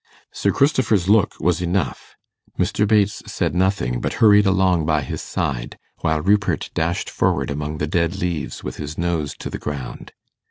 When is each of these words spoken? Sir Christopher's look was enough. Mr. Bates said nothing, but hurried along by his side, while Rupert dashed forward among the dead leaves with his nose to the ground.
Sir 0.31 0.49
Christopher's 0.51 1.07
look 1.07 1.39
was 1.39 1.61
enough. 1.61 2.15
Mr. 2.57 2.87
Bates 2.87 3.21
said 3.31 3.53
nothing, 3.53 4.01
but 4.01 4.13
hurried 4.13 4.47
along 4.47 4.83
by 4.83 5.03
his 5.03 5.21
side, 5.21 5.77
while 5.99 6.21
Rupert 6.23 6.71
dashed 6.73 7.07
forward 7.07 7.51
among 7.51 7.77
the 7.77 7.85
dead 7.85 8.15
leaves 8.17 8.63
with 8.63 8.77
his 8.77 8.97
nose 8.97 9.35
to 9.37 9.47
the 9.51 9.59
ground. 9.59 10.13